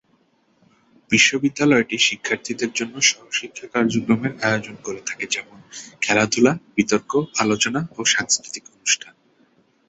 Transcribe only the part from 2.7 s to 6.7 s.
জন্য সহশিক্ষা কার্যক্রমের আয়োজন করে থাকে যেমন- খেলাধুলা,